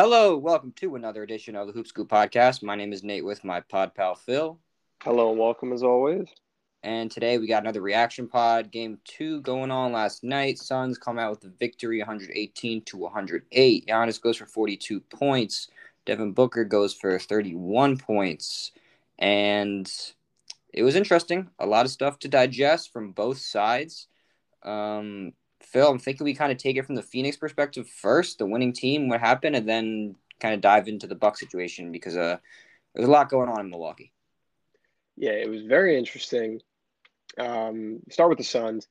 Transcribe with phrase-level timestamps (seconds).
[0.00, 2.62] Hello, welcome to another edition of the Hoop Scoop podcast.
[2.62, 4.56] My name is Nate with my pod pal Phil.
[5.02, 6.28] Hello and welcome as always.
[6.84, 8.70] And today we got another reaction pod.
[8.70, 10.58] Game two going on last night.
[10.58, 13.86] Suns come out with the victory 118 to 108.
[13.88, 15.66] Giannis goes for 42 points.
[16.06, 18.70] Devin Booker goes for 31 points.
[19.18, 19.92] And
[20.72, 21.50] it was interesting.
[21.58, 24.06] A lot of stuff to digest from both sides.
[24.62, 25.32] Um,
[25.72, 28.72] Phil, I'm thinking we kind of take it from the Phoenix perspective first, the winning
[28.72, 32.38] team, what happened, and then kind of dive into the Buck situation because uh,
[32.94, 34.12] there's a lot going on in Milwaukee.
[35.16, 36.60] Yeah, it was very interesting.
[37.38, 38.88] Um, start with the Suns.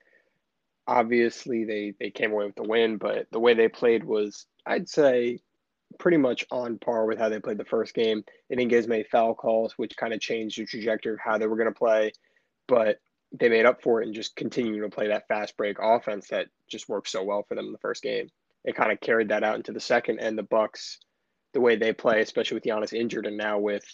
[0.85, 4.87] Obviously, they they came away with the win, but the way they played was, I'd
[4.87, 5.39] say,
[5.99, 8.23] pretty much on par with how they played the first game.
[8.49, 11.37] They didn't get as many foul calls, which kind of changed the trajectory of how
[11.37, 12.11] they were going to play.
[12.67, 12.99] But
[13.39, 16.47] they made up for it and just continuing to play that fast break offense that
[16.69, 18.29] just worked so well for them in the first game.
[18.63, 20.99] It kind of carried that out into the second, and the Bucks,
[21.53, 23.85] the way they play, especially with Giannis injured, and now with,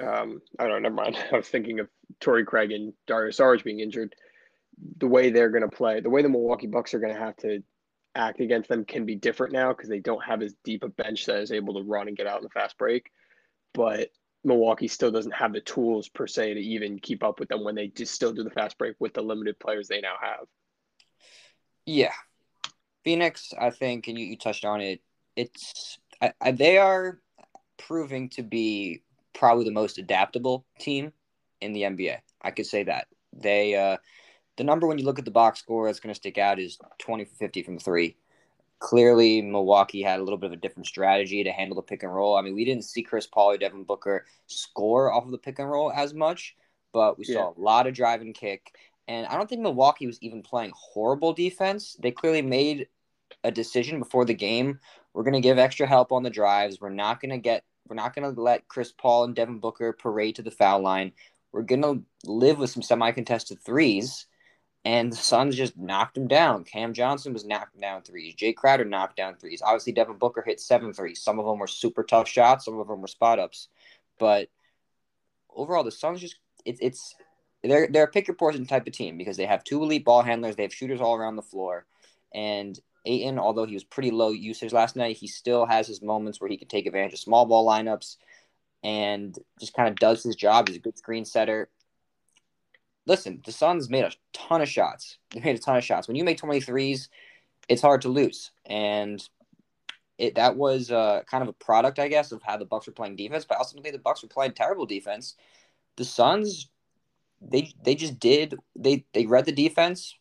[0.00, 1.16] um, I don't know, never mind.
[1.32, 1.88] I was thinking of
[2.20, 4.14] Torrey Craig and Dario Saric being injured.
[4.98, 7.36] The way they're going to play, the way the Milwaukee Bucks are going to have
[7.38, 7.62] to
[8.14, 11.26] act against them can be different now because they don't have as deep a bench
[11.26, 13.10] that is able to run and get out in the fast break.
[13.74, 14.08] But
[14.46, 17.74] Milwaukee still doesn't have the tools per se to even keep up with them when
[17.74, 20.46] they just still do the fast break with the limited players they now have.
[21.84, 22.12] Yeah,
[23.04, 25.00] Phoenix, I think, and you, you touched on it.
[25.34, 27.20] It's I, I, they are
[27.76, 29.02] proving to be
[29.34, 31.12] probably the most adaptable team
[31.60, 32.18] in the NBA.
[32.40, 33.98] I could say that they uh,
[34.56, 36.78] the number when you look at the box score that's going to stick out is
[36.98, 38.16] 20 for 50 from three
[38.78, 42.14] clearly Milwaukee had a little bit of a different strategy to handle the pick and
[42.14, 42.36] roll.
[42.36, 45.58] I mean, we didn't see Chris Paul or Devin Booker score off of the pick
[45.58, 46.56] and roll as much,
[46.92, 47.34] but we yeah.
[47.34, 48.74] saw a lot of drive and kick.
[49.08, 51.96] And I don't think Milwaukee was even playing horrible defense.
[52.00, 52.88] They clearly made
[53.44, 54.80] a decision before the game.
[55.14, 56.80] We're going to give extra help on the drives.
[56.80, 59.92] We're not going to get we're not going to let Chris Paul and Devin Booker
[59.92, 61.12] parade to the foul line.
[61.52, 64.26] We're going to live with some semi-contested threes
[64.86, 66.62] and the Suns just knocked him down.
[66.62, 68.36] Cam Johnson was knocked down threes.
[68.36, 69.60] Jay Crowder knocked down threes.
[69.60, 71.20] Obviously, Devin Booker hit seven threes.
[71.20, 72.66] Some of them were super tough shots.
[72.66, 73.66] Some of them were spot ups.
[74.16, 74.48] But
[75.52, 77.16] overall, the Suns just it, it's
[77.64, 80.22] they're they're a pick your poison type of team because they have two elite ball
[80.22, 80.54] handlers.
[80.54, 81.84] They have shooters all around the floor,
[82.32, 86.40] and Ayton, although he was pretty low usage last night, he still has his moments
[86.40, 88.18] where he can take advantage of small ball lineups
[88.84, 90.68] and just kind of does his job.
[90.68, 91.70] He's a good screen setter
[93.06, 95.18] listen, the Suns made a ton of shots.
[95.30, 96.08] They made a ton of shots.
[96.08, 97.08] When you make 23s,
[97.68, 98.50] it's hard to lose.
[98.64, 99.26] And
[100.18, 102.92] it that was uh, kind of a product, I guess, of how the Bucks were
[102.92, 103.44] playing defense.
[103.44, 105.34] But ultimately, the Bucks were playing terrible defense.
[105.96, 106.68] The Suns,
[107.40, 110.14] they they just did they they read the defense,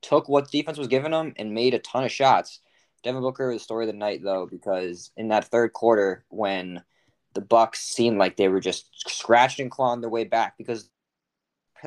[0.00, 2.60] took what defense was giving them, and made a ton of shots.
[3.02, 6.82] Devin Booker was the story of the night, though, because in that third quarter, when
[7.34, 10.90] the Bucks seemed like they were just scratching and clawing their way back, because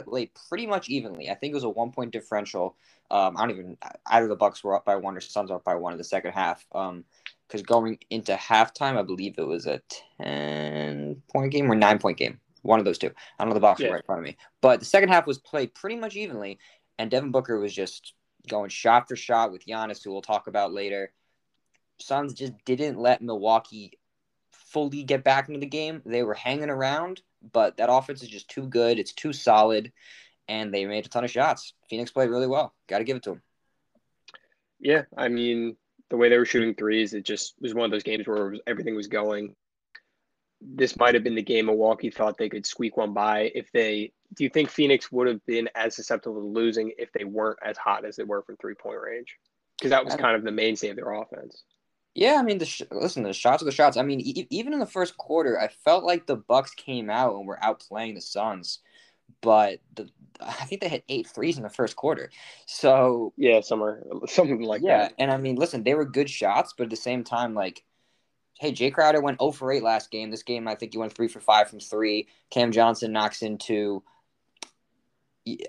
[0.01, 1.29] played pretty much evenly.
[1.29, 2.75] I think it was a one point differential.
[3.11, 3.77] Um, I don't even
[4.07, 6.03] either the Bucks were up by one or Suns are up by one in the
[6.03, 6.65] second half.
[6.73, 7.05] Um,
[7.47, 9.81] because going into halftime, I believe it was a
[10.17, 12.39] ten point game or nine point game.
[12.63, 13.11] One of those two.
[13.37, 13.89] I don't know the box yeah.
[13.89, 14.37] right in front of me.
[14.61, 16.57] But the second half was played pretty much evenly,
[16.97, 18.13] and Devin Booker was just
[18.47, 21.11] going shot for shot with Giannis, who we'll talk about later.
[21.99, 23.99] Suns just didn't let Milwaukee
[24.51, 26.01] fully get back into the game.
[26.05, 27.21] They were hanging around,
[27.51, 28.99] but that offense is just too good.
[28.99, 29.91] It's too solid,
[30.47, 31.73] and they made a ton of shots.
[31.89, 32.73] Phoenix played really well.
[32.87, 33.41] Got to give it to them.
[34.79, 35.77] Yeah, I mean
[36.09, 38.59] the way they were shooting threes, it just was one of those games where was,
[38.67, 39.55] everything was going.
[40.61, 44.11] This might have been the game Milwaukee thought they could squeak one by if they.
[44.35, 47.77] Do you think Phoenix would have been as susceptible to losing if they weren't as
[47.77, 49.37] hot as they were from three point range?
[49.77, 51.63] Because that was kind of the mainstay of their offense.
[52.15, 53.97] Yeah, I mean, the sh- listen, the shots are the shots.
[53.97, 57.35] I mean, e- even in the first quarter, I felt like the Bucks came out
[57.35, 58.79] and were outplaying the Suns,
[59.41, 60.09] but the
[60.39, 62.29] I think they had eight threes in the first quarter.
[62.65, 65.13] So yeah, somewhere something like yeah, that.
[65.17, 67.83] and I mean, listen, they were good shots, but at the same time, like,
[68.59, 70.29] hey, Jay Crowder went 0 for 8 last game.
[70.29, 72.27] This game, I think he went three for five from three.
[72.51, 74.03] Cam Johnson knocks into.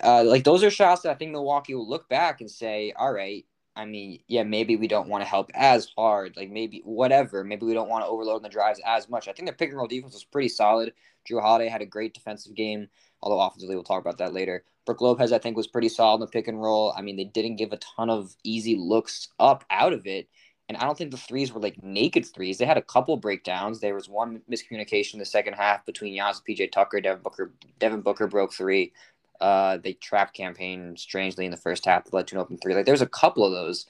[0.05, 3.13] Uh, like those are shots that I think Milwaukee will look back and say, all
[3.13, 3.45] right,
[3.77, 6.37] I mean, yeah, maybe we don't want to help as hard.
[6.37, 7.43] Like maybe whatever.
[7.43, 9.27] Maybe we don't want to overload the drives as much.
[9.27, 10.93] I think their pick and roll defense was pretty solid.
[11.29, 12.89] Jrue Holiday had a great defensive game,
[13.21, 14.65] although offensively we'll talk about that later.
[14.87, 16.93] Brook Lopez, I think, was pretty solid in the pick and roll.
[16.97, 20.29] I mean, they didn't give a ton of easy looks up out of it.
[20.69, 22.57] And I don't think the threes were like naked threes.
[22.57, 23.81] They had a couple breakdowns.
[23.81, 27.01] There was one miscommunication in the second half between Giannis PJ Tucker.
[27.01, 28.93] Devin Booker, Devin Booker broke three.
[29.41, 32.75] Uh, they trapped Cam Payne strangely in the first half led to an open three.
[32.75, 33.87] Like there's a couple of those,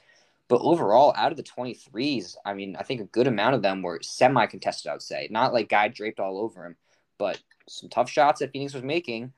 [0.49, 3.83] But overall, out of the 23s, I mean, I think a good amount of them
[3.83, 5.29] were semi contested, I would say.
[5.31, 6.77] Not like guy draped all over him,
[7.19, 9.33] but some tough shots that Phoenix was making.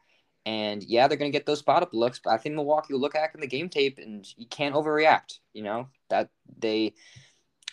[0.46, 3.00] And yeah, they're going to get those spot up looks, but I think Milwaukee will
[3.00, 5.40] look back in the game tape and you can't overreact.
[5.52, 6.94] You know, that they,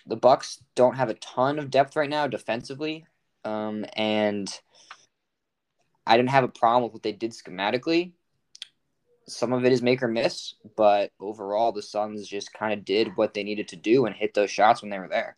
[0.07, 3.05] the Bucks don't have a ton of depth right now defensively.
[3.45, 4.49] Um, and
[6.05, 8.13] I didn't have a problem with what they did schematically
[9.27, 13.15] some of it is make or miss, but overall, the Suns just kind of did
[13.15, 15.37] what they needed to do and hit those shots when they were there.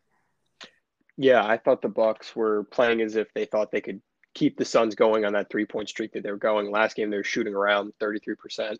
[1.17, 4.01] Yeah, I thought the Bucks were playing as if they thought they could
[4.33, 6.69] keep the Suns going on that three point streak that they were going.
[6.69, 8.77] Last game, they were shooting around 33%.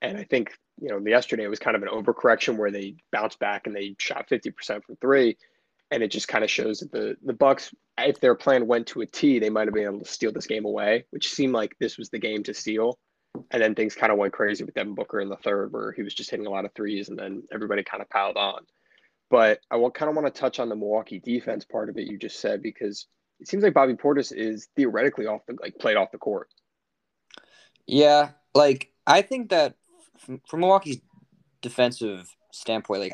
[0.00, 3.38] And I think, you know, yesterday it was kind of an overcorrection where they bounced
[3.38, 5.36] back and they shot 50% from three.
[5.90, 9.02] And it just kind of shows that the, the Bucks, if their plan went to
[9.02, 11.76] a T, they might have been able to steal this game away, which seemed like
[11.78, 12.98] this was the game to steal.
[13.50, 16.02] And then things kind of went crazy with Devin Booker in the third, where he
[16.02, 18.62] was just hitting a lot of threes, and then everybody kind of piled on.
[19.30, 22.18] But I kind of want to touch on the Milwaukee defense part of it you
[22.18, 23.06] just said because
[23.40, 26.48] it seems like Bobby Portis is theoretically off the like played off the court.
[27.86, 29.74] Yeah, like I think that
[30.18, 31.00] from, from Milwaukee's
[31.60, 33.12] defensive standpoint, like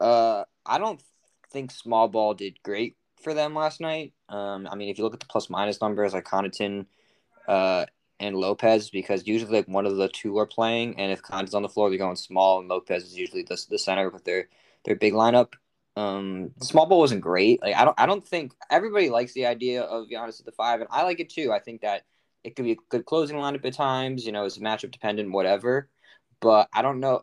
[0.00, 1.02] uh, I don't
[1.50, 4.14] think small ball did great for them last night.
[4.28, 6.86] Um, I mean, if you look at the plus minus numbers, like Connaughton
[7.46, 7.86] uh,
[8.20, 11.62] and Lopez because usually like one of the two are playing, and if Khan's on
[11.62, 14.48] the floor, they're going small, and Lopez is usually the, the center with their
[14.84, 15.54] their big lineup.
[15.96, 17.60] Um, small ball wasn't great.
[17.62, 20.80] Like I don't I don't think everybody likes the idea of Giannis at the five,
[20.80, 21.52] and I like it too.
[21.52, 22.04] I think that
[22.44, 24.24] it could be a good closing lineup at times.
[24.24, 25.88] You know, it's matchup dependent, whatever.
[26.40, 27.22] But I don't know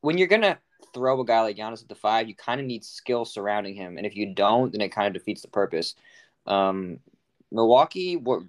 [0.00, 0.58] when you're gonna
[0.92, 3.96] throw a guy like Giannis at the five, you kind of need skill surrounding him,
[3.96, 5.94] and if you don't, then it kind of defeats the purpose.
[6.46, 6.98] Um,
[7.52, 8.44] Milwaukee were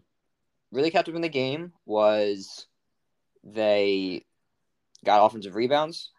[0.72, 2.68] really kept them in the game was
[3.44, 4.26] they
[5.04, 6.12] got offensive rebounds,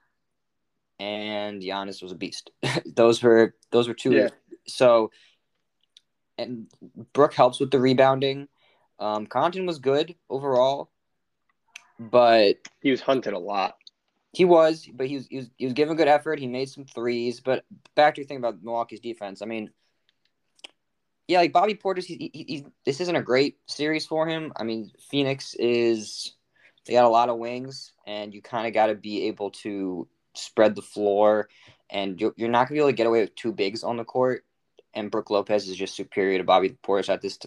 [0.98, 2.50] and Giannis was a beast.
[2.86, 4.12] those were those were two.
[4.12, 4.28] Yeah.
[4.66, 5.10] So,
[6.38, 6.66] and
[7.12, 8.48] Brook helps with the rebounding.
[8.98, 10.90] Um, Connaughton was good overall,
[11.98, 13.76] but he was hunted a lot.
[14.34, 16.38] He was, but he was, he was he was giving good effort.
[16.38, 17.40] He made some threes.
[17.40, 17.64] But
[17.94, 19.42] back to your thing about Milwaukee's defense.
[19.42, 19.70] I mean,
[21.28, 24.52] yeah, like Bobby Portis, he, he, he, this isn't a great series for him.
[24.56, 26.34] I mean, Phoenix is
[26.86, 30.08] they got a lot of wings, and you kind of got to be able to
[30.34, 31.48] spread the floor,
[31.90, 34.04] and you're, you're not gonna be able to get away with two bigs on the
[34.04, 34.44] court.
[34.94, 37.38] And Brook Lopez is just superior to Bobby Portis at this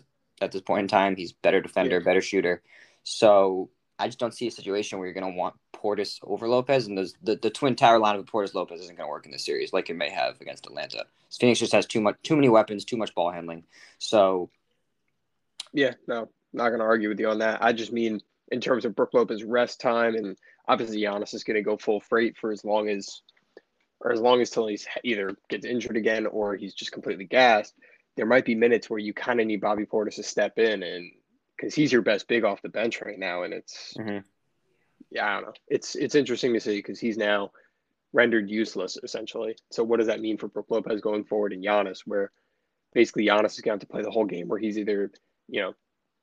[0.42, 1.16] at this point in time.
[1.16, 2.04] He's better defender, yeah.
[2.04, 2.64] better shooter.
[3.04, 3.70] So
[4.00, 6.98] I just don't see a situation where you're going to want Portis over Lopez, and
[6.98, 9.72] the the twin tower line of Portis Lopez isn't going to work in this series
[9.72, 11.06] like it may have against Atlanta.
[11.38, 13.64] Phoenix just has too much, too many weapons, too much ball handling.
[14.00, 14.50] So,
[15.74, 17.62] yeah, no, not going to argue with you on that.
[17.62, 18.22] I just mean
[18.52, 20.38] in terms of Brook Lopez rest time, and
[20.68, 23.22] obviously Giannis is going to go full freight for as long as,
[24.00, 27.74] or as long as till he's either gets injured again or he's just completely gassed.
[28.16, 31.12] There might be minutes where you kind of need Bobby Portis to step in and
[31.56, 34.20] because he's your best big off the bench right now, and it's mm-hmm.
[35.16, 35.54] Yeah, I don't know.
[35.68, 37.52] It's it's interesting to see because he's now
[38.14, 39.56] rendered useless essentially.
[39.72, 42.32] So what does that mean for Brook Lopez going forward in Giannis, where
[42.94, 45.12] basically Giannis is going to have to play the whole game, where he's either
[45.48, 45.74] you know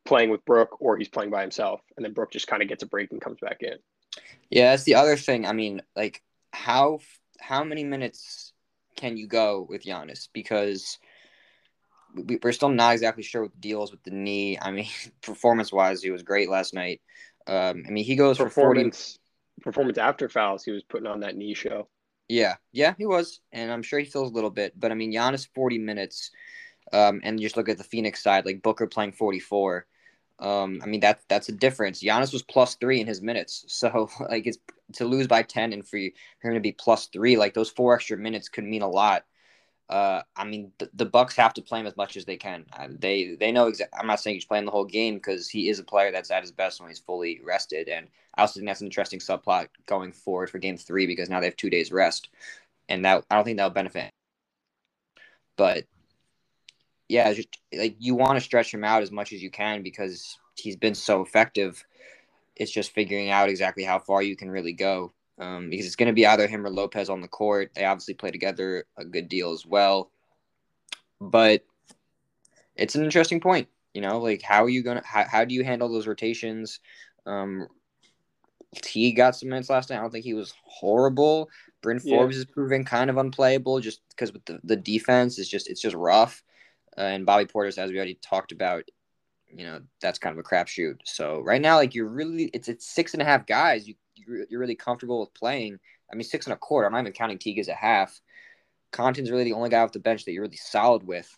[0.04, 2.82] playing with Brook or he's playing by himself, and then Brook just kind of gets
[2.82, 3.78] a break and comes back in.
[4.50, 5.46] Yeah, that's the other thing.
[5.46, 6.22] I mean, like
[6.52, 6.98] how
[7.40, 8.52] how many minutes
[8.96, 10.98] can you go with Giannis because
[12.14, 14.58] we, are still not exactly sure what the deal is with the knee.
[14.60, 14.88] I mean,
[15.22, 17.00] performance wise, he was great last night.
[17.46, 19.18] Um, I mean, he goes performance,
[19.56, 20.64] for 40 performance after fouls.
[20.64, 21.88] He was putting on that knee show.
[22.28, 24.78] Yeah, yeah, he was, and I'm sure he feels a little bit.
[24.78, 26.30] But I mean, Giannis 40 minutes,
[26.92, 29.86] um, and just look at the Phoenix side, like Booker playing 44.
[30.38, 32.02] Um, I mean that that's a difference.
[32.02, 34.58] Giannis was plus three in his minutes, so like it's
[34.94, 37.70] to lose by 10 and for, you, for him to be plus three, like those
[37.70, 39.24] four extra minutes could mean a lot
[39.88, 42.64] uh, I mean, the, the, Bucks have to play him as much as they can.
[42.72, 43.98] Uh, they they know exactly.
[43.98, 46.42] I'm not saying he's playing the whole game because he is a player that's at
[46.42, 47.88] his best when he's fully rested.
[47.88, 51.40] And I also think that's an interesting subplot going forward for Game Three because now
[51.40, 52.30] they have two days rest,
[52.88, 54.10] and that I don't think that'll benefit.
[55.56, 55.84] But
[57.08, 60.38] yeah, just, like you want to stretch him out as much as you can because
[60.56, 61.84] he's been so effective.
[62.56, 66.08] It's just figuring out exactly how far you can really go um, because it's going
[66.08, 67.72] to be either him or Lopez on the court.
[67.74, 70.10] They obviously play together a good deal as well,
[71.20, 71.64] but
[72.76, 73.68] it's an interesting point.
[73.94, 76.80] You know, like how are you gonna how, how do you handle those rotations?
[77.26, 77.68] Um,
[78.80, 79.98] Teague got some minutes last night.
[79.98, 81.50] I don't think he was horrible.
[81.82, 85.68] Bryn Forbes is proving kind of unplayable just because with the, the defense is just
[85.68, 86.42] it's just rough.
[86.96, 88.84] Uh, and Bobby Portis, as we already talked about,
[89.52, 90.96] you know that's kind of a crapshoot.
[91.04, 93.86] So right now, like you're really it's it's six and a half guys.
[93.86, 93.94] You
[94.48, 95.78] you're really comfortable with playing
[96.12, 96.86] I mean, six and a quarter.
[96.86, 98.20] I'm not even counting Teague as a half.
[98.92, 101.34] Connaughton's really the only guy off the bench that you're really solid with.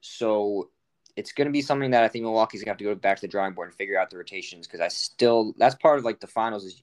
[0.00, 0.70] So
[1.16, 3.16] it's going to be something that I think Milwaukee's going to have to go back
[3.16, 6.04] to the drawing board and figure out the rotations because I still that's part of
[6.04, 6.82] like the finals is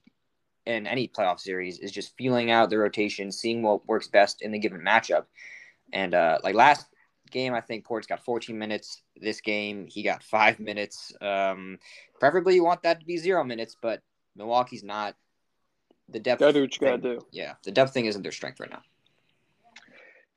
[0.66, 4.52] in any playoff series is just feeling out the rotation, seeing what works best in
[4.52, 5.24] the given matchup.
[5.92, 6.86] And uh, like last
[7.30, 9.02] game, I think Port's got 14 minutes.
[9.16, 11.12] This game, he got five minutes.
[11.20, 11.78] Um,
[12.18, 14.02] preferably, you want that to be zero minutes, but
[14.36, 15.16] Milwaukee's not
[16.08, 16.40] the depth.
[16.40, 17.20] Gotta do what you gotta do.
[17.30, 18.82] Yeah, the depth thing isn't their strength right now.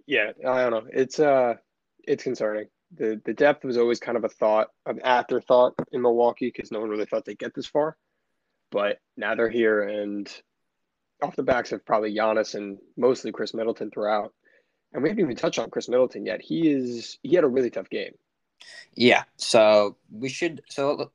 [0.06, 0.90] Yeah, I don't know.
[0.92, 1.56] It's uh,
[2.04, 2.68] it's concerning.
[2.96, 6.80] The the depth was always kind of a thought, an afterthought in Milwaukee because no
[6.80, 7.98] one really thought they'd get this far.
[8.72, 10.30] But now they're here, and
[11.22, 14.34] off the backs of probably Giannis and mostly Khris Middleton throughout.
[14.94, 16.42] And we haven't even touched on Khris Middleton yet.
[16.42, 18.14] He is he had a really tough game.
[18.96, 19.24] Yeah.
[19.36, 21.12] So we should so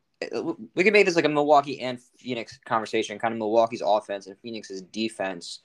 [0.74, 4.38] we could make this like a Milwaukee and Phoenix conversation, kind of Milwaukee's offense and
[4.38, 5.60] Phoenix's defense.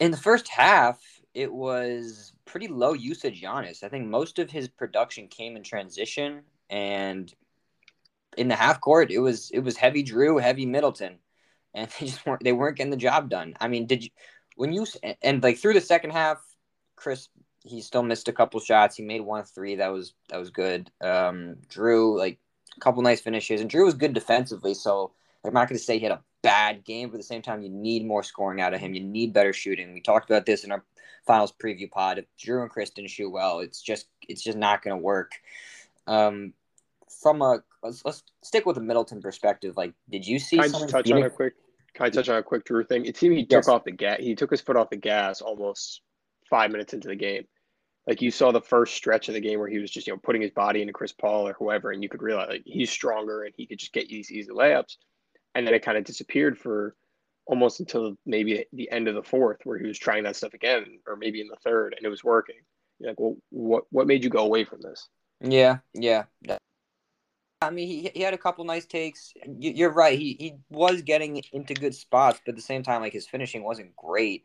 [0.00, 1.00] In the first half,
[1.34, 3.82] it was pretty low usage Giannis.
[3.82, 7.32] I think most of his production came in transition and
[8.36, 11.18] in the half court it was it was heavy Jrue, heavy Middleton.
[11.74, 13.54] And they just weren't they weren't getting the job done.
[13.60, 14.10] I mean, did you
[14.56, 14.86] when you
[15.22, 16.42] and like through the second half,
[16.96, 17.28] Khris
[17.64, 18.94] he still missed a couple shots.
[18.94, 20.90] He made one three that was that was good.
[21.00, 22.38] Um, Jrue like
[22.76, 24.74] a couple nice finishes, and Jrue was good defensively.
[24.74, 25.12] So
[25.44, 27.62] I'm not going to say he had a bad game, but at the same time,
[27.62, 28.94] you need more scoring out of him.
[28.94, 29.92] You need better shooting.
[29.92, 30.84] We talked about this in our
[31.26, 32.18] finals preview pod.
[32.18, 35.32] If Jrue and Khris didn't shoot well, it's just it's just not going to work.
[36.06, 36.52] Um,
[37.22, 39.76] from a let's, let's stick with the Middleton perspective.
[39.76, 40.56] Like, did you see?
[40.56, 41.24] Can I just touch Phoenix?
[41.24, 41.54] on a quick?
[41.94, 43.06] Can I touch on a quick Jrue thing?
[43.06, 43.66] It seemed he yes.
[43.66, 44.18] took off the gas.
[44.20, 46.02] He took his foot off the gas almost
[46.50, 47.46] five minutes into the game.
[48.06, 50.20] Like you saw the first stretch of the game where he was just you know
[50.22, 53.44] putting his body into Chris Paul or whoever, and you could realize like he's stronger
[53.44, 54.96] and he could just get these easy layups.
[55.54, 56.96] And then it kind of disappeared for
[57.46, 60.98] almost until maybe the end of the fourth, where he was trying that stuff again,
[61.06, 62.56] or maybe in the third, and it was working.
[62.98, 65.08] You're like, well, what what made you go away from this?
[65.40, 66.24] Yeah, yeah.
[67.62, 69.32] I mean, he, he had a couple nice takes.
[69.58, 70.18] You're right.
[70.18, 73.64] He he was getting into good spots, but at the same time, like his finishing
[73.64, 74.44] wasn't great.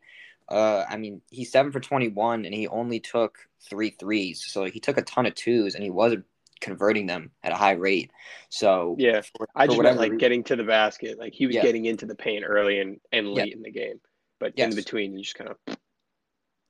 [0.50, 3.38] Uh, I mean, he's seven for 21 and he only took
[3.68, 4.44] three threes.
[4.46, 6.24] So he took a ton of twos and he wasn't
[6.60, 8.10] converting them at a high rate.
[8.48, 11.18] So yeah, for, I just meant like getting to the basket.
[11.18, 11.62] Like he was yeah.
[11.62, 13.56] getting into the paint early and, and late yeah.
[13.56, 14.00] in the game,
[14.38, 14.70] but yes.
[14.70, 15.76] in between, you just kind of.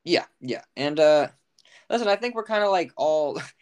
[0.05, 1.29] Yeah, yeah, and uh,
[1.91, 3.41] listen, I think we're kind of like all.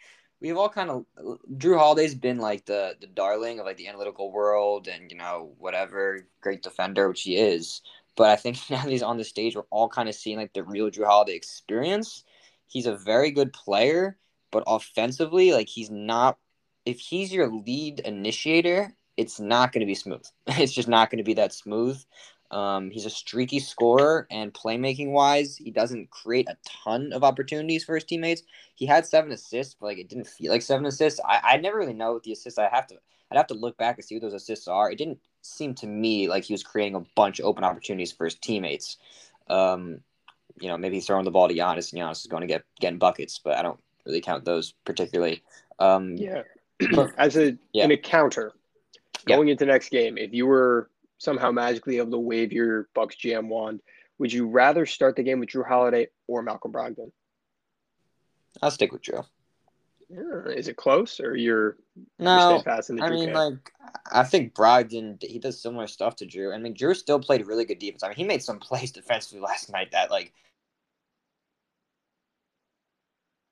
[0.41, 1.05] We've all kind of
[1.53, 5.53] Jrue Holiday's been like the the darling of like the analytical world and you know
[5.57, 7.81] whatever great defender which he is.
[8.19, 10.53] But I think now that he's on the stage, we're all kind of seeing like
[10.53, 12.25] the real Jrue Holiday experience.
[12.67, 14.17] He's a very good player,
[14.51, 16.37] but offensively, like he's not.
[16.85, 20.25] If he's your lead initiator, it's not going to be smooth.
[20.47, 22.03] It's just not going to be that smooth.
[22.51, 27.83] Um, he's a streaky scorer, and playmaking wise, he doesn't create a ton of opportunities
[27.83, 28.43] for his teammates.
[28.75, 31.19] He had seven assists, but like it didn't feel like seven assists.
[31.23, 32.57] I, I never really know what the assists.
[32.57, 32.95] I have to
[33.31, 34.91] I'd have to look back and see what those assists are.
[34.91, 38.25] It didn't seem to me like he was creating a bunch of open opportunities for
[38.25, 38.97] his teammates.
[39.49, 39.99] Um,
[40.59, 42.63] you know, maybe he's throwing the ball to Giannis, and Giannis is going to get
[42.79, 45.43] getting buckets, but I don't really count those particularly.
[45.77, 46.43] Um, yeah,
[47.17, 47.85] as a yeah.
[47.85, 48.53] in a counter
[49.27, 49.53] going yeah.
[49.53, 50.89] into next game, if you were
[51.19, 53.81] somehow magically able to wave your Bucks GM wand,
[54.17, 57.11] would you rather start the game with Jrue Holiday or Malcolm Brogdon?
[58.61, 59.25] I'll stick with Jrue.
[60.09, 61.77] Yeah, is it close or you're
[62.17, 62.63] no?
[62.65, 63.71] You're I mean, like
[64.11, 66.53] I think Brogdon he does similar stuff to Jrue.
[66.53, 68.03] I mean, Jrue still played really good defense.
[68.03, 70.33] I mean, he made some plays defensively last night that like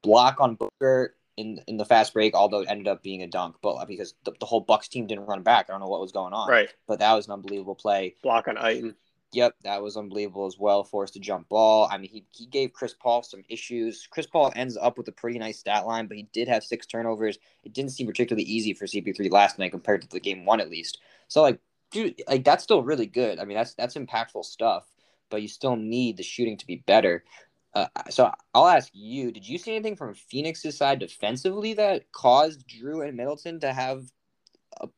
[0.02, 3.56] block on Booker in in the fast break, although it ended up being a dunk,
[3.62, 5.68] but because the, the whole Bucks team didn't run back.
[5.70, 6.50] I don't know what was going on.
[6.50, 6.74] Right.
[6.88, 8.16] But that was an unbelievable play.
[8.24, 8.90] Block on Ayton.
[8.90, 8.98] Mm-hmm.
[9.34, 10.86] Yep, that was unbelievable as well.
[10.86, 11.90] Forced to jump ball.
[11.92, 14.08] I mean, he, he gave Chris Paul some issues.
[14.10, 16.86] Chris Paul ends up with a pretty nice stat line, but he did have six
[16.86, 17.38] turnovers.
[17.64, 20.70] It didn't seem particularly easy for CP3 last night compared to the game one at
[20.70, 21.00] least.
[21.28, 21.60] So like,
[21.92, 23.38] dude, like that's still really good.
[23.40, 24.90] I mean, that's that's impactful stuff,
[25.30, 27.26] but you still need the shooting to be better.
[27.74, 32.68] Uh, so I'll ask you: Did you see anything from Phoenix's side defensively that caused
[32.68, 34.12] Jrue and Middleton to have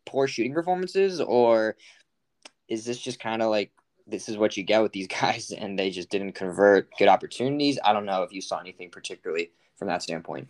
[0.05, 1.75] poor shooting performances, or
[2.67, 3.71] is this just kind of like
[4.07, 7.79] this is what you get with these guys, and they just didn't convert good opportunities.
[7.83, 10.47] I don't know if you saw anything particularly from that standpoint.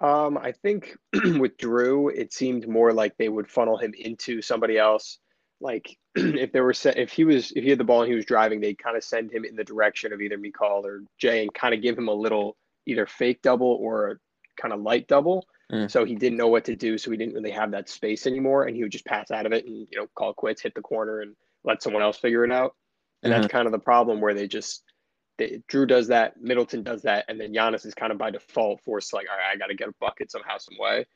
[0.00, 4.76] Um, I think with Jrue, it seemed more like they would funnel him into somebody
[4.76, 5.18] else.
[5.60, 8.24] Like if there were if he was if he had the ball and he was
[8.24, 11.54] driving, they'd kind of send him in the direction of either Mikal or Jay and
[11.54, 12.56] kind of give him a little
[12.86, 14.16] either fake double or a
[14.60, 15.46] kind of light double.
[15.72, 15.90] Mm.
[15.90, 18.64] So he didn't know what to do, so he didn't really have that space anymore,
[18.64, 20.82] and he would just pass out of it and you know call quits, hit the
[20.82, 21.34] corner, and
[21.64, 22.74] let someone else figure it out.
[23.22, 23.40] and mm-hmm.
[23.40, 24.82] that's kind of the problem where they just
[25.38, 28.80] they, Jrue does that, Middleton does that, and then Giannis is kind of by default
[28.82, 31.06] forced like, all right, I got to get a bucket somehow, some way.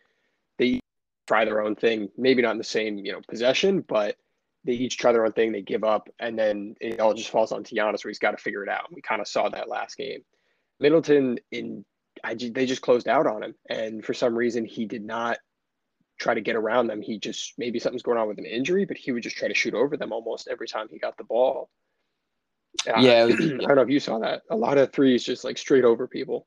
[0.58, 0.80] They
[1.26, 4.16] try their own thing, maybe not in the same you know possession, but
[4.64, 5.52] they each try their own thing.
[5.52, 8.36] They give up, and then it all just falls on Giannis where he's got to
[8.36, 8.92] figure it out.
[8.92, 10.20] We kind of saw that last game.
[10.80, 11.84] Middleton in
[12.24, 15.38] I, they just closed out on him, and for some reason he did not
[16.18, 17.00] try to get around them.
[17.00, 19.54] He just maybe something's going on with an injury, but he would just try to
[19.54, 21.70] shoot over them almost every time he got the ball.
[22.88, 24.42] Uh, yeah, was, I don't know if you saw that.
[24.50, 26.46] A lot of threes just like straight over people.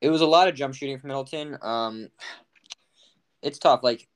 [0.00, 1.58] It was a lot of jump shooting from Middleton.
[1.60, 2.08] Um,
[3.42, 3.80] it's tough.
[3.82, 4.08] Like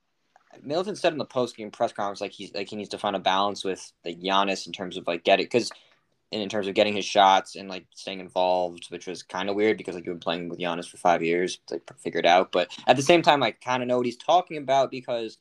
[0.62, 3.16] Middleton said in the post game press conference, like he's like he needs to find
[3.16, 5.71] a balance with the Giannis in terms of like getting because
[6.30, 9.76] in terms of getting his shots and like staying involved, which was kind of weird
[9.76, 12.52] because like you've been playing with Giannis for five years, like figured out.
[12.52, 15.38] But at the same time, I kind of know what he's talking about because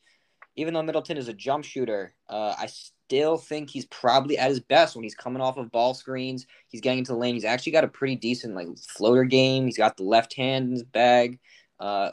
[0.56, 4.60] even though Middleton is a jump shooter, uh, I still think he's probably at his
[4.60, 6.46] best when he's coming off of ball screens.
[6.68, 7.34] He's getting into the lane.
[7.34, 9.64] He's actually got a pretty decent like floater game.
[9.64, 11.38] He's got the left hand in his bag.
[11.80, 12.10] Uh,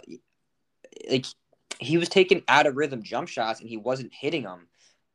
[1.09, 1.25] like
[1.79, 4.67] he was taking out of rhythm jump shots and he wasn't hitting them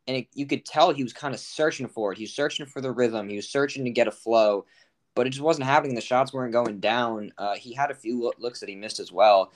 [0.07, 2.19] and it, you could tell he was kind of searching for it.
[2.19, 3.29] He was searching for the rhythm.
[3.29, 4.67] He was searching to get a flow,
[5.15, 5.95] but it just wasn't happening.
[5.95, 7.33] The shots weren't going down.
[7.39, 9.53] Uh, he had a few looks that he missed as well.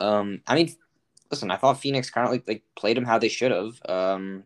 [0.00, 0.74] Um, I mean,
[1.30, 3.80] listen, I thought Phoenix kind of like, like played him how they should have.
[3.88, 4.44] Um,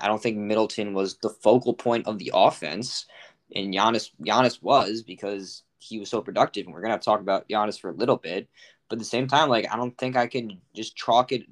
[0.00, 3.06] I don't think Middleton was the focal point of the offense,
[3.54, 6.66] and Giannis Giannis was because he was so productive.
[6.66, 8.48] And we're gonna have to talk about Giannis for a little bit,
[8.88, 11.44] but at the same time, like I don't think I can just chalk it.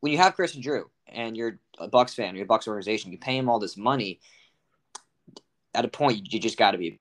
[0.00, 3.12] When you have Khris and Jrue, and you're a Bucks fan, you're a Bucks organization,
[3.12, 4.20] you pay him all this money.
[5.74, 6.98] At a point, you just got to be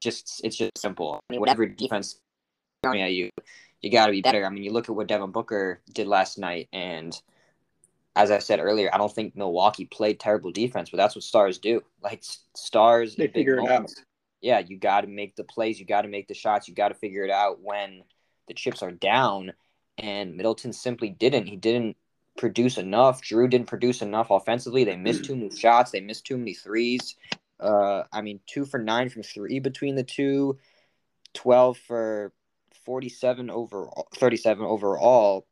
[0.00, 0.40] just.
[0.44, 1.20] It's just simple.
[1.28, 2.20] I mean, whatever defense
[2.82, 3.30] coming at you,
[3.82, 4.44] you got to be better.
[4.44, 7.20] I mean, you look at what Devin Booker did last night, and
[8.16, 11.58] as I said earlier, I don't think Milwaukee played terrible defense, but that's what stars
[11.58, 11.82] do.
[12.02, 12.24] Like
[12.56, 13.92] stars, they figure it out.
[14.40, 16.88] Yeah, you got to make the plays, you got to make the shots, you got
[16.88, 18.02] to figure it out when
[18.48, 19.52] the chips are down.
[19.98, 21.46] And Middleton simply didn't.
[21.46, 21.96] He didn't
[22.38, 23.20] produce enough.
[23.20, 24.84] Jrue didn't produce enough offensively.
[24.84, 25.90] They missed too many shots.
[25.90, 27.16] They missed too many threes.
[27.60, 30.58] Uh, I mean, two for nine from three between the two,
[31.34, 32.32] 12 for
[32.84, 35.46] 47 overall, 37 overall.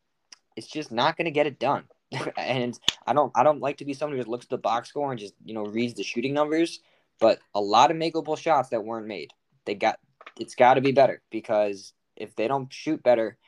[0.57, 1.85] It's just not going to get it done.
[2.37, 4.89] and I don't, I don't like to be someone who just looks at the box
[4.89, 6.81] score and just, you know, reads the shooting numbers,
[7.19, 9.33] but a lot of makeable shots that weren't made.
[9.65, 9.99] They got,
[10.39, 13.39] it's got to be better because if they don't shoot better,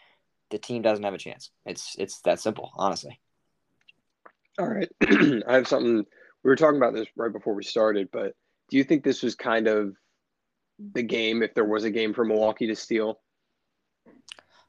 [0.50, 1.50] the team doesn't have a chance.
[1.66, 3.20] It's, it's that simple, honestly.
[4.58, 4.88] All right.
[5.46, 6.04] I have something.
[6.42, 8.34] We were talking about this right before we started, but
[8.70, 9.94] do you think this was kind of
[10.92, 13.20] the game if there was a game for Milwaukee to steal?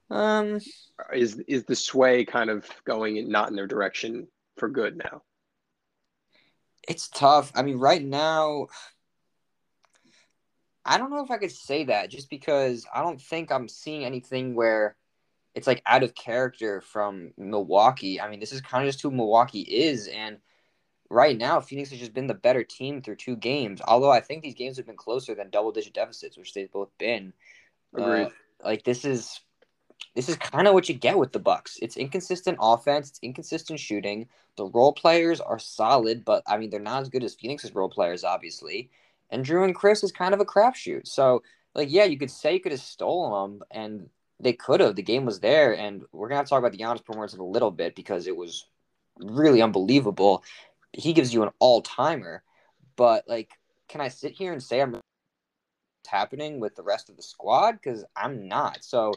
[0.09, 0.59] Um,
[1.13, 5.21] is is the sway kind of going in, not in their direction for good now?
[6.87, 7.51] It's tough.
[7.53, 8.67] I mean, right now,
[10.89, 14.03] I don't know if I could say that just because I don't think I'm seeing
[14.03, 14.95] anything where
[15.53, 18.19] it's like out of character from Milwaukee.
[18.19, 20.39] I mean, this is kind of just who Milwaukee is, and
[21.11, 23.81] right now Phoenix has just been the better team through two games.
[23.87, 26.89] Although I think these games have been closer than double digit deficits, which they've both
[26.97, 27.33] been.
[27.95, 28.23] Agreed.
[28.23, 28.29] Uh,
[28.63, 29.41] like this is
[30.15, 31.77] this is kind of what you get with the Bucks.
[31.83, 34.27] It's inconsistent offense, it's inconsistent shooting.
[34.55, 37.89] The role players are solid, but I mean they're not as good as Phoenix's role
[37.89, 38.89] players, obviously.
[39.29, 41.07] And Jrue and Khris is kind of a crapshoot.
[41.07, 41.43] So
[41.75, 44.95] like yeah, you could say you could have stolen them, and they could have.
[44.95, 47.39] The game was there, and we're gonna have to talk about the Giannis performance in
[47.39, 48.65] a little bit because it was
[49.17, 50.43] really unbelievable.
[50.93, 52.43] He gives you an all timer,
[52.95, 53.51] but like,
[53.87, 54.99] can I sit here and say I'm
[56.07, 57.73] happening with the rest of the squad?
[57.73, 58.83] Because I'm not.
[58.83, 59.13] So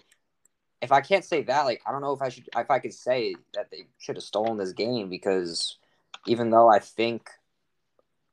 [0.83, 2.92] if I can't say that, like, I don't know if I should, if I could
[2.92, 5.79] say that they should have stolen this game because
[6.27, 7.31] even though I think,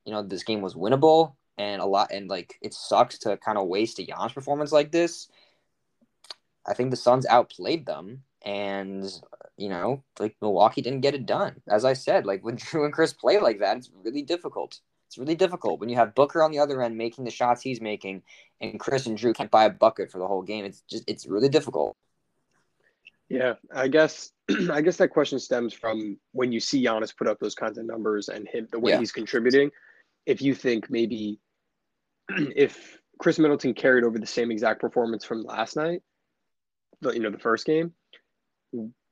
[0.05, 3.59] you know, this game was winnable and a lot, and like, it sucks to kind
[3.59, 5.29] of waste a Giannis performance like this
[6.69, 9.11] I think the Suns outplayed them, and
[9.57, 11.61] you know, like Milwaukee didn't get it done.
[11.67, 14.79] As I said, like when Jrue and Khris play like that, it's really difficult.
[15.07, 17.81] It's really difficult when you have Booker on the other end making the shots he's
[17.81, 18.21] making,
[18.61, 20.65] and Khris and Jrue can't buy a bucket for the whole game.
[20.65, 21.97] It's just it's really difficult.
[23.27, 24.31] Yeah, I guess
[24.71, 27.85] I guess that question stems from when you see Giannis put up those kinds of
[27.85, 28.99] numbers and him the way yeah.
[28.99, 29.71] he's contributing.
[30.25, 31.39] If you think maybe
[32.55, 36.01] if Khris Middleton carried over the same exact performance from last night,
[37.01, 37.93] the you know the first game,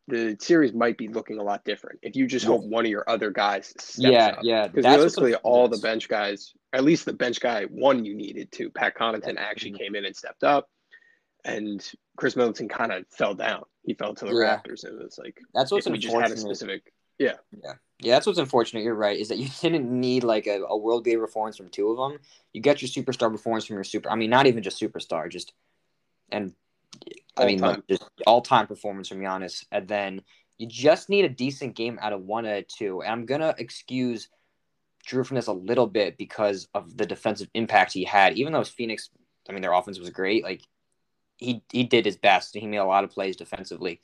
[0.07, 3.09] the series might be looking a lot different if you just hope one of your
[3.09, 4.39] other guys steps yeah, up.
[4.41, 8.51] Yeah, Because realistically, all the bench guys, at least the bench guy one you needed
[8.53, 8.69] to.
[8.69, 9.83] Pat Connaughton actually mm-hmm.
[9.83, 10.69] came in and stepped up,
[11.43, 11.85] and
[12.17, 13.63] Khris Middleton kind of fell down.
[13.83, 14.39] He fell to the yeah.
[14.39, 14.83] rafters.
[14.83, 16.93] It was like that's what's we just had a specific.
[17.19, 17.35] Yeah.
[17.63, 17.73] Yeah.
[17.99, 18.83] Yeah, that's what's unfortunate.
[18.83, 19.19] You're right.
[19.19, 22.19] Is that you didn't need like a, a world beater performance from two of them.
[22.53, 24.09] You get your superstar performance from your super.
[24.09, 25.53] I mean, not even just superstar, just
[26.29, 26.53] and
[27.37, 27.83] I mean, All-time.
[27.89, 30.21] just all time performance from Giannis, and then
[30.57, 33.01] you just need a decent game out of one out of two.
[33.01, 34.29] And I'm gonna excuse
[35.07, 38.37] Jrue from this a little bit because of the defensive impact he had.
[38.37, 39.09] Even though Phoenix,
[39.47, 40.43] I mean, their offense was great.
[40.43, 40.61] Like
[41.37, 42.55] he he did his best.
[42.55, 44.01] He made a lot of plays defensively.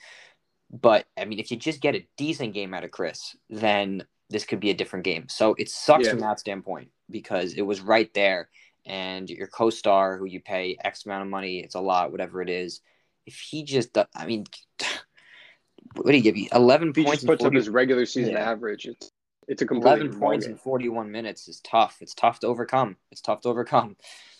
[0.73, 4.43] But I mean, if you just get a decent game out of Khris, then this
[4.43, 5.29] could be a different game.
[5.29, 6.11] So it sucks Yeah.
[6.11, 8.49] from that standpoint because it was right there,
[8.85, 12.49] and your co-star who you pay X amount of money, it's a lot, whatever it
[12.49, 12.81] is.
[13.27, 14.45] If he just, I mean,
[15.93, 16.47] what do you give you?
[16.51, 18.49] Eleven If he points puts up his regular season Yeah.
[18.49, 19.11] average, it's
[19.47, 21.97] it's a completely 11 points in 41 minutes is tough.
[22.01, 22.95] It's tough to overcome.
[23.11, 23.97] It's tough to overcome.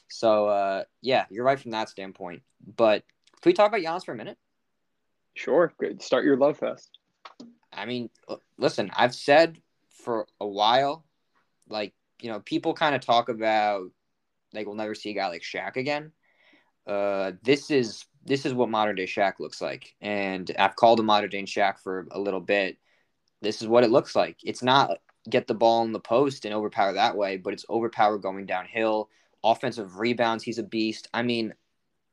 [0.07, 2.43] So, uh, yeah, you're right from that standpoint.
[2.75, 3.03] But
[3.41, 4.37] can we talk about Giannis for a minute?
[5.35, 6.01] Sure, good.
[6.01, 6.97] Start your love fest.
[7.71, 8.09] I mean,
[8.57, 11.05] listen, I've said for a while,
[11.67, 13.91] like, you know, people kind of talk about
[14.53, 16.11] like we'll never see a guy like Shaq again.
[16.85, 21.07] Uh, this is this is what modern day Shaq looks like, and I've called him
[21.07, 22.77] modern day Shaq for a little bit.
[23.41, 24.37] This is what it looks like.
[24.43, 28.17] It's not get the ball in the post and overpower that way, but it's overpower
[28.17, 29.09] going downhill.
[29.43, 31.09] Offensive rebounds, he's a beast.
[31.13, 31.53] I mean,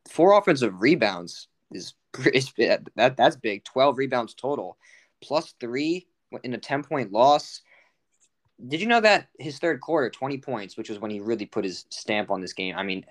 [0.09, 1.95] four offensive rebounds is,
[2.33, 3.65] is that that's big.
[3.65, 4.77] Twelve rebounds total,
[5.23, 6.07] plus three
[6.43, 7.63] in a ten point loss.
[8.67, 11.65] Did you know that his third quarter, twenty points, which was when he really put
[11.65, 12.75] his stamp on this game?
[12.77, 13.05] I mean,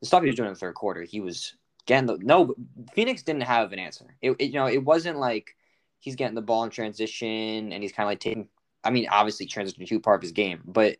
[0.00, 1.54] the stuff he was doing in the third quarter, he was
[1.86, 2.54] getting the no.
[2.94, 4.16] Phoenix didn't have an answer.
[4.20, 5.56] It, it you know it wasn't like
[5.98, 8.48] he's getting the ball in transition and he's kind of like taking.
[8.84, 10.96] I mean, obviously transition to part of his game, but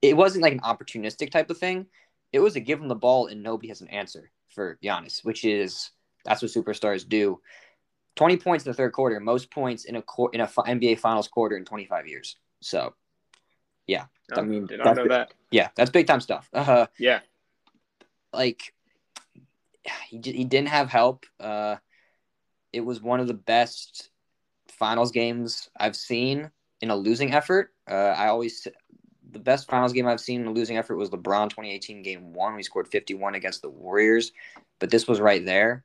[0.00, 1.86] it wasn't like an opportunistic type of thing.
[2.32, 5.44] It was a give him the ball and nobody has an answer for Giannis, which
[5.44, 5.90] is
[6.24, 7.40] that's what superstars do.
[8.16, 10.98] Twenty points in the third quarter, most points in a quar- in a fi- NBA
[10.98, 12.36] Finals quarter in twenty five years.
[12.60, 12.94] So,
[13.86, 15.32] yeah, I mean, did not that's know that.
[15.50, 16.48] yeah, that's big time stuff.
[16.52, 17.20] Uh, Yeah,
[18.32, 18.74] like
[20.08, 21.24] he he didn't have help.
[21.38, 21.76] Uh,
[22.72, 24.10] it was one of the best
[24.68, 27.72] finals games I've seen in a losing effort.
[27.88, 28.66] Uh, I always
[29.32, 32.54] the best finals game I've seen in a losing effort was LeBron 2018 game one.
[32.54, 34.32] We scored 51 against the Warriors,
[34.78, 35.84] but this was right there,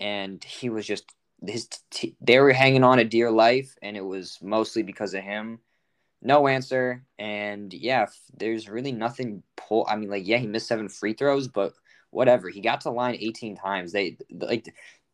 [0.00, 1.04] and he was just
[1.46, 1.68] his.
[1.90, 5.60] T- they were hanging on a dear life, and it was mostly because of him.
[6.22, 8.06] No answer, and yeah,
[8.36, 9.42] there's really nothing.
[9.56, 9.86] Pull.
[9.88, 11.74] I mean, like yeah, he missed seven free throws, but
[12.10, 12.48] whatever.
[12.48, 13.92] He got to line 18 times.
[13.92, 14.66] They like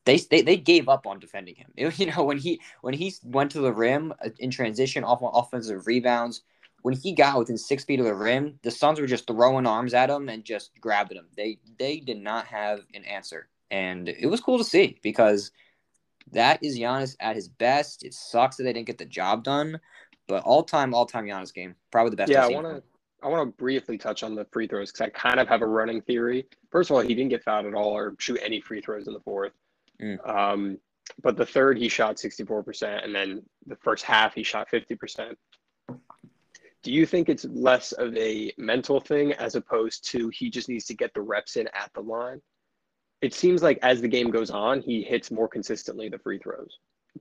[0.05, 1.73] they they, they gave up on defending him.
[1.77, 5.21] It- you know when he when he went to the rim uh, in transition off
[5.23, 6.43] offensive rebounds.
[6.83, 9.95] When he got within six feet of the rim, the Suns were just throwing arms
[9.95, 11.27] at him and just grabbing him.
[11.37, 15.51] They they did not have an answer, and it was cool to see because
[16.31, 18.05] that is Giannis at his best.
[18.05, 19.81] It sucks that they didn't get the job done,
[20.29, 22.31] but all time all time Giannis game, probably the best.
[22.31, 22.45] yeah.
[22.45, 22.83] I want to.
[23.25, 25.67] I want to briefly touch on the free throws because I kind of have a
[25.67, 26.45] running theory.
[26.73, 29.15] First of all, he didn't get fouled at all or shoot any free throws in
[29.15, 29.53] the fourth.
[30.03, 30.29] Mm.
[30.29, 30.79] Um,
[31.23, 35.37] but the third, he shot 64%, and then the first half, he shot 50%.
[36.83, 40.87] Do you think it's less of a mental thing as opposed to he just needs
[40.87, 42.43] to get the reps in at the line?
[43.23, 46.79] It seems like as the game goes on, he hits more consistently the free throws.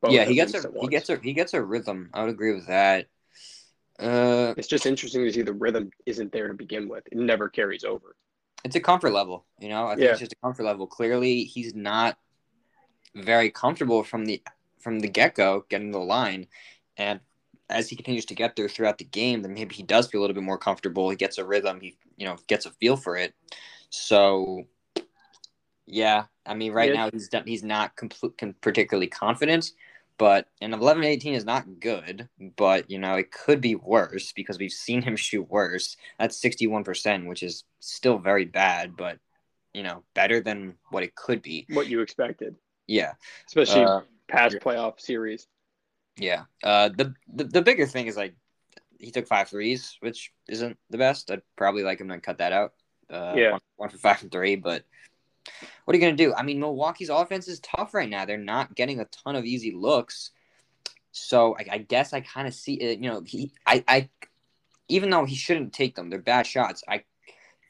[0.10, 2.10] Yeah, he gets a he gets a he gets a rhythm.
[2.14, 3.08] I would agree with that.
[4.00, 7.04] Uh, It's just interesting to see the rhythm isn't there to begin with.
[7.12, 8.16] It never carries over.
[8.64, 9.46] it's a comfort level.
[9.60, 10.12] You know, I think Yeah.
[10.12, 10.88] it's just a comfort level.
[10.88, 12.18] Clearly, he's not
[13.16, 14.42] very comfortable from the
[14.80, 16.48] from the get go getting the line,
[16.98, 17.20] and
[17.70, 20.24] as he continues to get there throughout the game, then maybe he does feel a
[20.24, 21.10] little bit more comfortable.
[21.10, 21.80] He gets a rhythm.
[21.82, 23.34] He you know gets a feel for it.
[23.90, 24.66] So,
[25.91, 29.71] yeah, I mean, right now he's done, he's not complete, particularly confident.
[30.17, 34.60] But an 11 18 is not good, but you know, it could be worse because
[34.60, 35.97] we've seen him shoot worse.
[36.19, 39.17] That's 61%, which is still very bad, but
[39.73, 41.65] you know, better than what it could be.
[41.69, 43.13] What you expected, Yeah.
[43.47, 45.47] especially Uh, past playoff series.
[46.17, 46.43] yeah.
[46.62, 48.36] Uh, the, the the bigger thing is like
[48.99, 51.32] he took five threes, which isn't the best.
[51.32, 52.73] I'd probably like him to cut that out.
[53.10, 53.51] Uh, Yeah.
[53.54, 54.84] One, one for five and three, but
[55.86, 56.34] what are you going to do?
[56.34, 58.25] I mean, Milwaukee's offense is tough right now.
[58.25, 60.32] They're not getting a ton of easy looks.
[61.12, 62.99] So I, I guess I kind of see it.
[62.99, 64.10] You know, he, I, I,
[64.88, 66.84] even though he shouldn't take them, they're bad shots.
[66.88, 67.04] I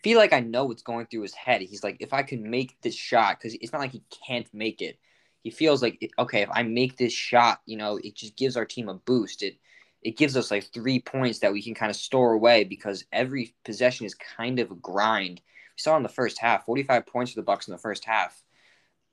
[0.03, 1.61] feel like I know what's going through his head.
[1.61, 4.81] He's like, if I can make this shot, because it's not like he can't make
[4.81, 4.99] it.
[5.43, 8.65] He feels like, okay, if I make this shot, you know, it just gives our
[8.65, 9.41] team a boost.
[9.41, 9.57] It,
[10.03, 13.53] it gives us like three points that we can kind of store away because every
[13.63, 15.41] possession is kind of a grind.
[15.81, 18.41] Saw in the first half, 45 points for the Bucks in the first half.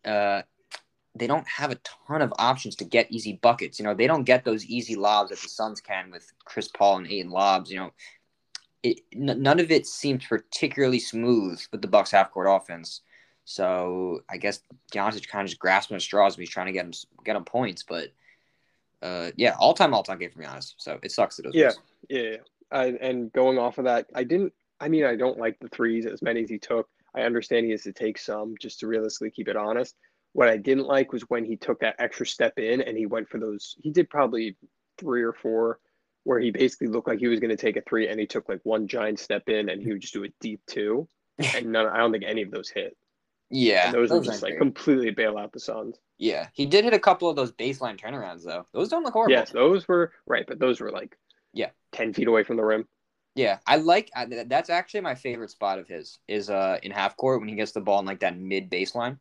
[0.05, 0.43] Uh,
[1.15, 3.79] they don't have a ton of options to get easy buckets.
[3.79, 6.99] You know, they don't get those easy lobs that the Suns can with Chris Paul
[6.99, 7.71] and Ayton lobs.
[7.71, 7.91] You know,
[8.83, 13.01] it, n- none of it seemed particularly smooth with the Bucks half court offense.
[13.45, 14.61] So I guess
[14.93, 16.93] Giannis is kind of just grasping at straws when he's trying to get him
[17.25, 17.83] get him points.
[17.83, 18.13] But
[19.03, 20.75] uh, yeah, all time all time game for Giannis.
[20.77, 21.57] So it sucks that it was.
[21.57, 21.71] Yeah,
[22.11, 22.37] yeah.
[22.71, 24.53] I, and going off of that, I didn't.
[24.81, 26.89] I mean, I don't like the threes as many as he took.
[27.15, 29.97] I understand he has to take some just to realistically keep it honest.
[30.33, 33.29] What I didn't like was when he took that extra step in and he went
[33.29, 33.77] for those.
[33.81, 34.57] He did probably
[34.99, 35.81] three or four
[36.25, 38.49] where he basically looked like he was going to take a three and he took
[38.49, 41.09] like one giant step in and he would just do a deep two.
[41.55, 42.97] and none, I don't think any of those hit.
[43.51, 44.61] Yeah, and those, those were just like great.
[44.61, 45.97] completely bail out the Suns.
[46.19, 48.67] Yeah, he did hit a couple of those baseline turnarounds though.
[48.75, 49.33] Those don't look horrible.
[49.33, 51.17] Yes, those were right, but those were like
[51.55, 52.87] yeah, ten feet away from the rim.
[53.39, 54.11] Yeah, I like
[54.47, 57.71] that's actually my favorite spot of his is uh in half court when he gets
[57.71, 59.21] the ball in like that mid baseline.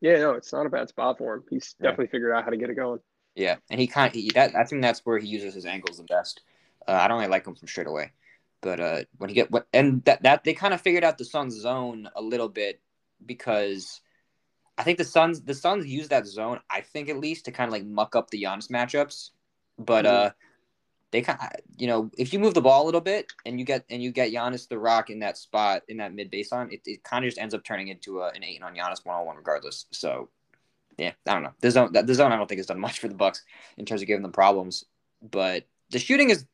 [0.00, 1.44] Yeah, no, it's not a bad spot for him.
[1.50, 1.90] He's yeah.
[1.90, 3.00] definitely figured out how to get it going.
[3.34, 6.04] Yeah, and he kind of that I think that's where he uses his angles the
[6.04, 6.40] best.
[6.88, 8.12] Uh, I don't really like him from straight away,
[8.62, 11.26] but uh, when he get what and that that they kind of figured out the
[11.26, 12.80] Suns zone a little bit
[13.26, 14.00] because
[14.78, 17.68] I think the Suns the Suns use that zone, I think at least to kind
[17.68, 19.28] of like muck up the Giannis matchups.
[19.78, 20.28] But mm-hmm.
[20.28, 20.30] uh
[21.12, 23.66] they kind of, you know, if you move the ball a little bit and you
[23.66, 26.80] get and you get Giannis the rock in that spot in that mid baseline, it,
[26.86, 29.26] it kind of just ends up turning into a, an eight on Giannis one on
[29.26, 29.86] one regardless.
[29.90, 30.30] So
[30.98, 31.52] yeah, I don't know.
[31.60, 33.42] The zone the zone I don't think has done much for the Bucks
[33.76, 34.84] in terms of giving them problems,
[35.22, 36.46] but the shooting is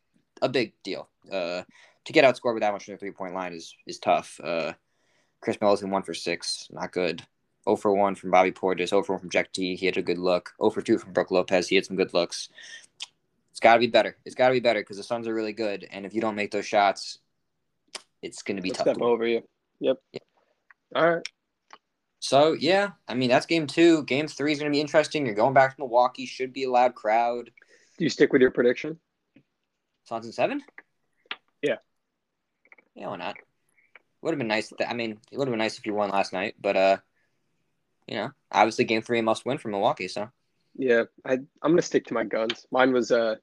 [0.42, 1.08] a big deal.
[1.30, 1.62] Uh,
[2.04, 4.40] to get outscored with that much from the three point line is is tough.
[4.42, 4.72] Uh,
[5.40, 7.22] Khris Middleton one for six, not good.
[7.64, 9.78] 0 for 1 from Bobby Portis, 0 for 1 from Jeff Teague.
[9.78, 10.54] He had a good look.
[10.60, 11.68] 0 for 2 from Brook Lopez.
[11.68, 12.48] He had some good looks.
[13.58, 14.16] It's got to be better.
[14.24, 15.84] It's got to be better because the Suns are really good.
[15.90, 17.18] And if you don't make those shots,
[18.22, 18.82] it's going to be tough.
[18.82, 19.42] Step to over you.
[19.80, 19.96] Yep.
[20.12, 20.20] Yeah.
[20.94, 21.28] All right.
[22.20, 24.04] So, yeah, I mean, that's game two.
[24.04, 25.26] Game three is going to be interesting.
[25.26, 26.24] You're going back to Milwaukee.
[26.24, 27.50] Should be a loud crowd.
[27.98, 29.00] Do you stick with your prediction?
[30.04, 30.62] Suns in seven?
[31.60, 31.78] Yeah.
[32.94, 33.38] Yeah, why not?
[34.22, 34.72] Would have been nice.
[34.86, 36.96] I mean, it would have been nice if you won last night, but uh,
[38.06, 40.06] you know, obviously game three must win for Milwaukee.
[40.06, 40.30] So
[40.78, 42.66] yeah, I I'm gonna stick to my guns.
[42.70, 43.34] Mine was uh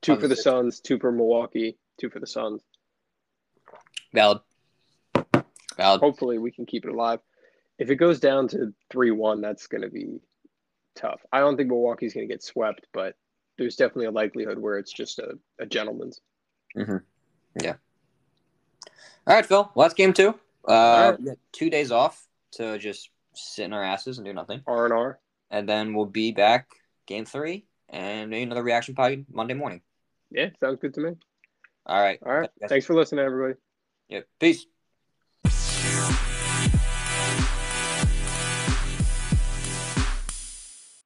[0.00, 2.62] two for the Suns, two for Milwaukee, two for the Suns.
[4.12, 4.38] Valid.
[5.76, 6.00] Valid.
[6.00, 7.20] Hopefully we can keep it alive.
[7.78, 10.20] If it goes down to three one, that's gonna be
[10.96, 11.20] tough.
[11.30, 13.16] I don't think Milwaukee's gonna get swept, but
[13.58, 16.20] there's definitely a likelihood where it's just a, a gentleman's.
[16.76, 16.96] Mm-hmm.
[17.62, 17.74] Yeah.
[19.26, 19.70] All right, Phil.
[19.74, 20.34] Well, that's game two.
[20.66, 21.36] Uh, right.
[21.52, 24.62] two days off to just sit in our asses and do nothing.
[24.66, 25.18] R and R.
[25.54, 26.66] And then we'll be back
[27.06, 29.82] game three and maybe another reaction pod Monday morning.
[30.32, 31.10] Yeah, sounds good to me.
[31.86, 32.18] All right.
[32.26, 32.50] All right.
[32.68, 33.54] Thanks for listening, everybody.
[34.08, 34.26] Yep.
[34.40, 34.66] Peace.